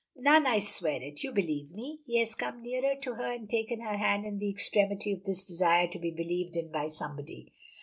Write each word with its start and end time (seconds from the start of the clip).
"None. 0.17 0.47
I 0.47 0.57
swear 0.57 0.99
it! 1.03 1.21
You 1.21 1.31
believe 1.31 1.69
me!" 1.75 1.99
He 2.07 2.17
has 2.17 2.33
come 2.33 2.63
nearer 2.63 2.95
to 3.03 3.13
her 3.13 3.31
and 3.31 3.47
taken 3.47 3.81
her 3.81 3.97
hand 3.97 4.25
in 4.25 4.39
the 4.39 4.49
extremity 4.49 5.13
of 5.13 5.25
this 5.25 5.45
desire 5.45 5.85
to 5.89 5.99
be 5.99 6.09
believed 6.09 6.57
in 6.57 6.71
by 6.71 6.87
somebody. 6.87 7.53